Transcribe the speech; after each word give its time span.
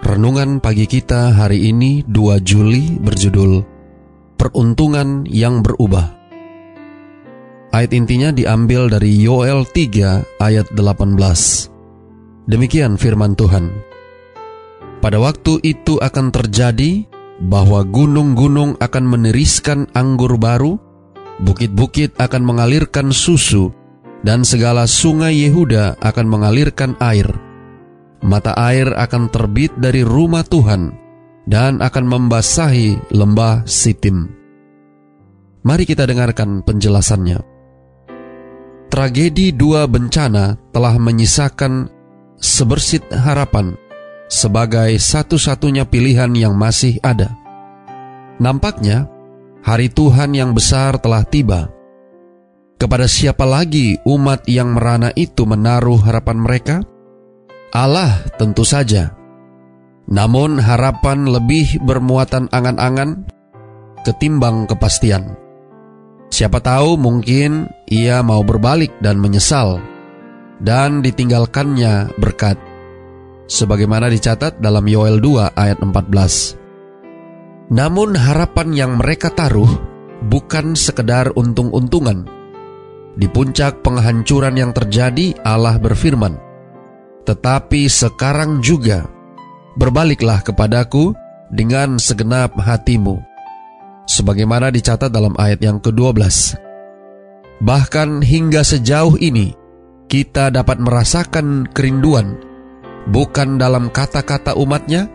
Renungan 0.00 0.64
pagi 0.64 0.88
kita 0.88 1.36
hari 1.36 1.68
ini 1.68 2.00
2 2.08 2.40
Juli 2.40 2.96
berjudul 2.96 3.60
Peruntungan 4.40 5.28
yang 5.28 5.60
berubah. 5.60 6.16
Ayat 7.68 7.92
intinya 7.92 8.32
diambil 8.32 8.88
dari 8.88 9.12
Yoel 9.20 9.68
3 9.68 10.40
ayat 10.40 10.72
18. 10.72 12.48
Demikian 12.48 12.96
firman 12.96 13.36
Tuhan. 13.36 13.68
Pada 15.04 15.20
waktu 15.20 15.60
itu 15.68 16.00
akan 16.00 16.32
terjadi 16.32 17.04
bahwa 17.44 17.84
gunung-gunung 17.84 18.80
akan 18.80 19.04
meniriskan 19.04 19.84
anggur 19.92 20.40
baru, 20.40 20.80
bukit-bukit 21.44 22.16
akan 22.16 22.40
mengalirkan 22.48 23.12
susu, 23.12 23.68
dan 24.24 24.48
segala 24.48 24.88
sungai 24.88 25.44
Yehuda 25.44 26.00
akan 26.00 26.24
mengalirkan 26.24 26.96
air 27.04 27.49
mata 28.24 28.52
air 28.56 28.92
akan 28.92 29.28
terbit 29.32 29.72
dari 29.80 30.04
rumah 30.04 30.44
Tuhan 30.44 30.92
dan 31.48 31.80
akan 31.80 32.04
membasahi 32.06 33.12
lembah 33.12 33.64
Sitim. 33.64 34.28
Mari 35.60 35.84
kita 35.84 36.08
dengarkan 36.08 36.64
penjelasannya. 36.64 37.40
Tragedi 38.90 39.54
dua 39.54 39.86
bencana 39.86 40.58
telah 40.74 40.96
menyisakan 40.98 41.86
sebersit 42.40 43.04
harapan 43.12 43.76
sebagai 44.26 44.96
satu-satunya 44.96 45.86
pilihan 45.86 46.32
yang 46.34 46.56
masih 46.56 46.98
ada. 47.04 47.34
Nampaknya, 48.40 49.06
hari 49.60 49.92
Tuhan 49.92 50.32
yang 50.32 50.56
besar 50.56 50.96
telah 50.96 51.22
tiba. 51.22 51.68
Kepada 52.80 53.04
siapa 53.04 53.44
lagi 53.44 54.00
umat 54.08 54.48
yang 54.48 54.72
merana 54.72 55.12
itu 55.12 55.44
menaruh 55.44 56.00
harapan 56.00 56.38
mereka? 56.40 56.76
Allah 57.70 58.26
tentu 58.34 58.66
saja. 58.66 59.14
Namun 60.10 60.58
harapan 60.58 61.30
lebih 61.30 61.78
bermuatan 61.86 62.50
angan-angan 62.50 63.30
ketimbang 64.02 64.66
kepastian. 64.66 65.38
Siapa 66.34 66.58
tahu 66.58 66.98
mungkin 66.98 67.70
ia 67.86 68.18
mau 68.26 68.42
berbalik 68.42 68.98
dan 68.98 69.22
menyesal 69.22 69.78
dan 70.58 70.98
ditinggalkannya 70.98 72.10
berkat. 72.18 72.58
Sebagaimana 73.50 74.10
dicatat 74.10 74.58
dalam 74.58 74.86
Yoel 74.90 75.22
2 75.22 75.54
ayat 75.54 75.78
14. 75.78 77.70
Namun 77.70 78.18
harapan 78.18 78.68
yang 78.74 78.98
mereka 78.98 79.30
taruh 79.30 79.70
bukan 80.26 80.74
sekedar 80.74 81.30
untung-untungan. 81.38 82.26
Di 83.14 83.26
puncak 83.30 83.82
penghancuran 83.82 84.54
yang 84.58 84.70
terjadi 84.74 85.34
Allah 85.42 85.78
berfirman, 85.82 86.49
tetapi 87.30 87.86
sekarang 87.86 88.58
juga 88.58 89.06
berbaliklah 89.78 90.42
kepadaku 90.42 91.14
dengan 91.54 91.94
segenap 92.02 92.58
hatimu. 92.58 93.22
Sebagaimana 94.10 94.74
dicatat 94.74 95.14
dalam 95.14 95.38
ayat 95.38 95.62
yang 95.62 95.78
ke-12. 95.78 96.58
Bahkan 97.62 98.26
hingga 98.26 98.66
sejauh 98.66 99.14
ini, 99.22 99.54
kita 100.10 100.50
dapat 100.50 100.82
merasakan 100.82 101.70
kerinduan, 101.70 102.34
bukan 103.14 103.54
dalam 103.62 103.86
kata-kata 103.94 104.58
umatnya, 104.58 105.06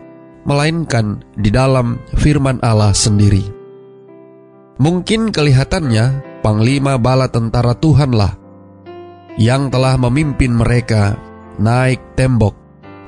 melainkan 0.48 1.20
di 1.36 1.52
dalam 1.52 2.00
firman 2.16 2.56
Allah 2.64 2.96
sendiri. 2.96 3.44
Mungkin 4.80 5.36
kelihatannya 5.36 6.40
Panglima 6.40 6.96
Bala 6.96 7.28
Tentara 7.28 7.76
Tuhanlah 7.76 8.32
yang 9.36 9.68
telah 9.68 10.00
memimpin 10.00 10.56
mereka 10.56 11.25
naik 11.60 12.16
tembok, 12.16 12.54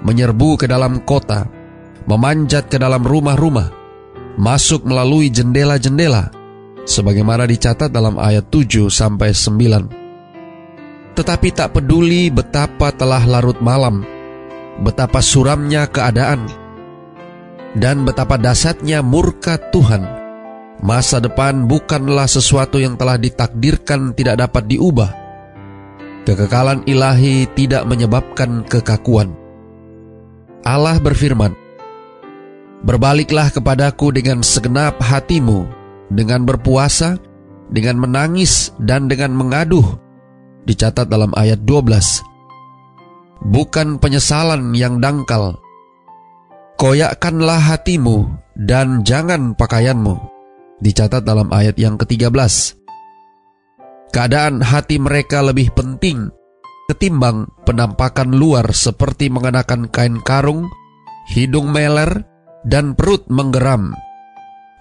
menyerbu 0.05 0.65
ke 0.65 0.67
dalam 0.69 1.05
kota, 1.05 1.49
memanjat 2.09 2.69
ke 2.73 2.81
dalam 2.81 3.05
rumah-rumah, 3.05 3.69
masuk 4.41 4.85
melalui 4.89 5.29
jendela-jendela, 5.29 6.33
sebagaimana 6.89 7.45
dicatat 7.45 7.93
dalam 7.93 8.17
ayat 8.17 8.49
7 8.49 8.89
sampai 8.89 9.33
9. 9.37 11.17
Tetapi 11.19 11.49
tak 11.51 11.75
peduli 11.75 12.31
betapa 12.31 12.95
telah 12.95 13.27
larut 13.27 13.59
malam, 13.59 14.07
betapa 14.81 15.19
suramnya 15.19 15.91
keadaan, 15.91 16.47
dan 17.77 18.07
betapa 18.07 18.39
dasarnya 18.39 19.03
murka 19.05 19.59
Tuhan. 19.75 20.17
Masa 20.79 21.19
depan 21.19 21.67
bukanlah 21.67 22.31
sesuatu 22.31 22.79
yang 22.79 22.95
telah 22.95 23.19
ditakdirkan 23.19 24.15
tidak 24.15 24.47
dapat 24.47 24.71
diubah 24.71 25.28
Kekekalan 26.27 26.87
ilahi 26.89 27.47
tidak 27.55 27.87
menyebabkan 27.87 28.65
kekakuan. 28.67 29.37
Allah 30.67 30.99
berfirman, 30.99 31.55
Berbaliklah 32.79 33.51
kepadaku 33.51 34.15
dengan 34.15 34.39
segenap 34.47 35.03
hatimu, 35.03 35.67
dengan 36.15 36.47
berpuasa, 36.47 37.19
dengan 37.75 37.99
menangis, 37.99 38.71
dan 38.79 39.11
dengan 39.11 39.35
mengaduh. 39.35 39.99
Dicatat 40.63 41.11
dalam 41.11 41.35
ayat 41.35 41.59
12. 41.67 42.23
Bukan 43.51 43.99
penyesalan 43.99 44.79
yang 44.79 45.03
dangkal. 45.03 45.59
Koyakkanlah 46.79 47.59
hatimu 47.75 48.31
dan 48.55 49.03
jangan 49.03 49.59
pakaianmu. 49.59 50.15
Dicatat 50.79 51.27
dalam 51.27 51.51
ayat 51.51 51.75
yang 51.75 51.99
ke-13. 51.99 52.79
Keadaan 54.19 54.67
hati 54.67 54.99
mereka 54.99 55.47
lebih 55.47 55.71
penting 55.79 56.27
ketimbang 56.91 57.47
penampakan 57.63 58.35
luar 58.35 58.67
seperti 58.75 59.31
mengenakan 59.31 59.87
kain 59.95 60.19
karung, 60.27 60.67
hidung 61.31 61.71
meler, 61.71 62.27
dan 62.67 62.99
perut 62.99 63.31
menggeram. 63.31 63.95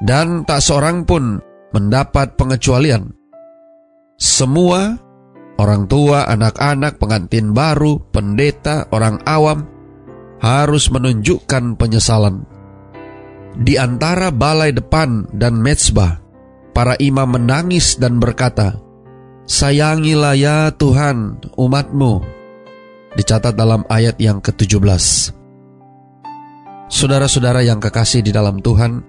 Dan 0.01 0.41
tak 0.41 0.65
seorang 0.65 1.05
pun 1.05 1.37
mendapat 1.69 2.33
pengecualian. 2.33 3.13
Semua 4.17 4.97
orang 5.61 5.85
tua, 5.85 6.25
anak-anak, 6.25 6.97
pengantin 6.97 7.53
baru, 7.53 8.09
pendeta, 8.09 8.89
orang 8.89 9.21
awam 9.21 9.69
harus 10.41 10.89
menunjukkan 10.89 11.77
penyesalan. 11.77 12.41
Di 13.53 13.77
antara 13.77 14.33
balai 14.33 14.73
depan 14.73 15.29
dan 15.29 15.61
mezbah, 15.61 16.25
para 16.73 16.97
imam 16.97 17.37
menangis 17.37 18.01
dan 18.01 18.17
berkata, 18.17 18.86
Sayangilah 19.47 20.35
ya 20.35 20.57
Tuhan 20.75 21.39
umatmu. 21.55 22.19
Dicatat 23.15 23.55
dalam 23.55 23.87
ayat 23.87 24.19
yang 24.19 24.43
ke-17. 24.43 25.31
Saudara-saudara 26.91 27.63
yang 27.63 27.79
kekasih 27.79 28.27
di 28.27 28.35
dalam 28.35 28.59
Tuhan, 28.59 29.07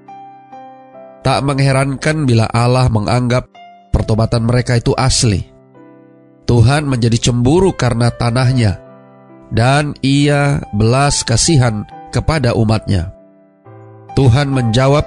tak 1.27 1.43
mengherankan 1.43 2.23
bila 2.23 2.47
Allah 2.55 2.87
menganggap 2.87 3.51
pertobatan 3.91 4.47
mereka 4.47 4.79
itu 4.79 4.95
asli. 4.95 5.43
Tuhan 6.47 6.87
menjadi 6.87 7.19
cemburu 7.19 7.75
karena 7.75 8.15
tanahnya, 8.15 8.79
dan 9.51 9.99
ia 10.07 10.63
belas 10.71 11.27
kasihan 11.27 11.83
kepada 12.15 12.55
umatnya. 12.55 13.11
Tuhan 14.15 14.55
menjawab, 14.55 15.03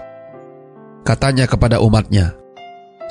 katanya 1.07 1.47
kepada 1.47 1.79
umatnya, 1.79 2.35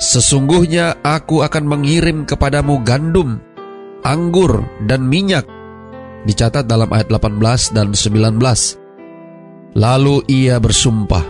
Sesungguhnya 0.01 0.97
aku 1.05 1.45
akan 1.45 1.69
mengirim 1.69 2.25
kepadamu 2.25 2.81
gandum, 2.81 3.37
anggur, 4.01 4.65
dan 4.89 5.05
minyak. 5.05 5.45
Dicatat 6.25 6.65
dalam 6.65 6.89
ayat 6.89 7.13
18 7.13 7.77
dan 7.77 7.93
19. 7.93 8.41
Lalu 9.77 10.25
ia 10.25 10.57
bersumpah, 10.57 11.21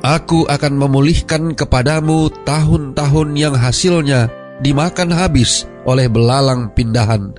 Aku 0.00 0.48
akan 0.48 0.80
memulihkan 0.80 1.52
kepadamu 1.52 2.32
tahun-tahun 2.48 3.28
yang 3.36 3.56
hasilnya 3.56 4.32
dimakan 4.64 5.12
habis 5.12 5.68
oleh 5.84 6.08
belalang 6.08 6.72
pindahan, 6.72 7.36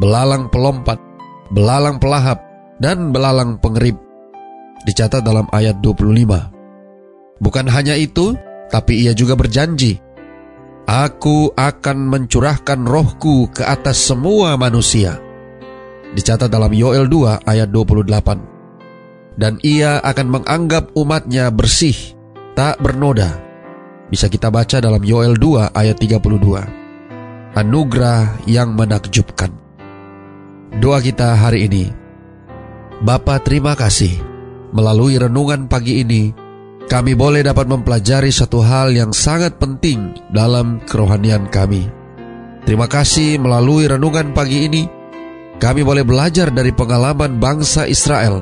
belalang 0.00 0.52
pelompat, 0.52 1.00
belalang 1.52 1.96
pelahap, 1.96 2.44
dan 2.76 3.08
belalang 3.12 3.56
pengerip. 3.60 3.96
Dicatat 4.84 5.24
dalam 5.24 5.48
ayat 5.52 5.80
25. 5.80 7.40
Bukan 7.44 7.66
hanya 7.68 7.92
itu, 7.92 8.36
tapi 8.68 9.04
ia 9.04 9.16
juga 9.16 9.34
berjanji, 9.34 10.00
Aku 10.88 11.52
akan 11.52 12.08
mencurahkan 12.08 12.80
rohku 12.88 13.52
ke 13.52 13.60
atas 13.60 14.08
semua 14.08 14.56
manusia. 14.56 15.20
Dicatat 16.16 16.48
dalam 16.48 16.72
Yoel 16.72 17.04
2 17.12 17.44
ayat 17.44 17.68
28. 17.68 19.36
Dan 19.36 19.60
ia 19.60 20.00
akan 20.00 20.40
menganggap 20.40 20.96
umatnya 20.96 21.52
bersih, 21.52 22.16
tak 22.56 22.80
bernoda. 22.80 23.36
Bisa 24.08 24.32
kita 24.32 24.48
baca 24.48 24.80
dalam 24.80 25.04
Yoel 25.04 25.36
2 25.36 25.76
ayat 25.76 26.00
32. 26.00 27.52
Anugerah 27.52 28.40
yang 28.48 28.72
menakjubkan. 28.72 29.52
Doa 30.80 31.04
kita 31.04 31.36
hari 31.36 31.68
ini. 31.68 31.92
Bapa 33.04 33.44
terima 33.44 33.76
kasih. 33.76 34.16
Melalui 34.72 35.20
renungan 35.20 35.68
pagi 35.68 36.00
ini, 36.00 36.32
kami 36.88 37.12
boleh 37.12 37.44
dapat 37.44 37.68
mempelajari 37.68 38.32
satu 38.32 38.64
hal 38.64 38.96
yang 38.96 39.12
sangat 39.12 39.60
penting 39.60 40.16
dalam 40.32 40.80
kerohanian 40.88 41.44
kami. 41.52 41.84
Terima 42.64 42.88
kasih 42.88 43.36
melalui 43.36 43.84
renungan 43.84 44.32
pagi 44.32 44.64
ini, 44.64 44.88
kami 45.60 45.84
boleh 45.84 46.02
belajar 46.02 46.48
dari 46.48 46.72
pengalaman 46.72 47.36
bangsa 47.36 47.84
Israel 47.84 48.40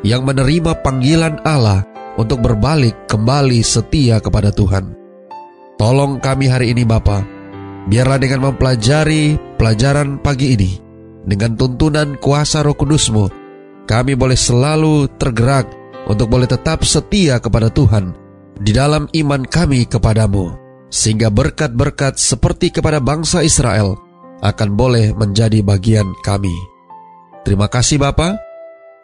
yang 0.00 0.24
menerima 0.24 0.80
panggilan 0.80 1.44
Allah 1.44 1.84
untuk 2.16 2.40
berbalik 2.40 3.08
kembali 3.12 3.60
setia 3.60 4.24
kepada 4.24 4.48
Tuhan. 4.48 4.96
Tolong 5.76 6.16
kami 6.20 6.48
hari 6.48 6.72
ini 6.72 6.88
Bapa, 6.88 7.20
biarlah 7.92 8.16
dengan 8.16 8.52
mempelajari 8.52 9.36
pelajaran 9.60 10.20
pagi 10.20 10.56
ini, 10.56 10.72
dengan 11.28 11.60
tuntunan 11.60 12.16
kuasa 12.16 12.64
roh 12.64 12.76
kudusmu, 12.76 13.28
kami 13.84 14.16
boleh 14.16 14.36
selalu 14.36 15.12
tergerak 15.16 15.81
untuk 16.06 16.30
boleh 16.30 16.48
tetap 16.50 16.82
setia 16.82 17.38
kepada 17.38 17.70
Tuhan 17.70 18.14
di 18.58 18.70
dalam 18.74 19.10
iman 19.10 19.42
kami 19.42 19.86
kepadamu, 19.86 20.54
sehingga 20.92 21.30
berkat-berkat 21.30 22.18
seperti 22.18 22.70
kepada 22.74 22.98
bangsa 23.02 23.42
Israel 23.42 23.98
akan 24.42 24.74
boleh 24.74 25.14
menjadi 25.14 25.62
bagian 25.62 26.10
kami. 26.26 26.54
Terima 27.42 27.66
kasih 27.66 27.98
Bapa. 27.98 28.38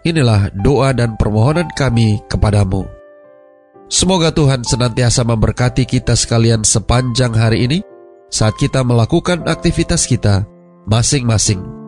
Inilah 0.07 0.55
doa 0.55 0.95
dan 0.95 1.19
permohonan 1.19 1.67
kami 1.75 2.23
kepadamu. 2.31 2.87
Semoga 3.89 4.31
Tuhan 4.31 4.63
senantiasa 4.63 5.25
memberkati 5.25 5.89
kita 5.89 6.13
sekalian 6.15 6.63
sepanjang 6.63 7.33
hari 7.35 7.67
ini 7.67 7.79
saat 8.29 8.55
kita 8.61 8.85
melakukan 8.85 9.49
aktivitas 9.49 10.05
kita 10.05 10.45
masing-masing. 10.85 11.88